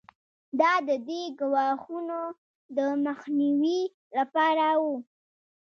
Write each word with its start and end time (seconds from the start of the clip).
دا 0.59 0.71
د 0.87 0.89
دې 1.07 1.21
ګواښونو 1.39 2.21
د 2.75 2.77
مخنیوي 3.05 3.81
لپاره 4.17 4.65
وو. 4.81 4.95